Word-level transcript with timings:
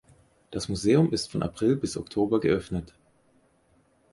Das 0.49 0.67
Museum 0.67 1.13
ist 1.13 1.31
von 1.31 1.43
April 1.43 1.75
bis 1.75 1.95
Oktober 1.95 2.39
geöffnet. 2.39 2.95